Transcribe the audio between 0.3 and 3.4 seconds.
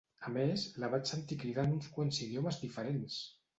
més, la vaig sentir cridar en uns quants idiomes diferents!